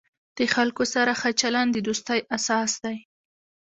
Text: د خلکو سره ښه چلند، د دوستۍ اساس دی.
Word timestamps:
د 0.37 0.39
خلکو 0.55 0.83
سره 0.93 1.11
ښه 1.21 1.31
چلند، 1.41 1.71
د 1.73 1.77
دوستۍ 1.87 2.19
اساس 2.35 2.71
دی. 2.83 2.97